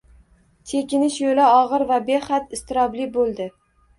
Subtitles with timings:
[0.71, 3.49] Chekinish yo`li og`ir va behad iztirobli bo`ldi